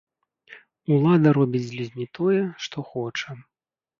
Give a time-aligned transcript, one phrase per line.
[0.93, 3.37] Улада робіць з людзьмі тое, што хоча.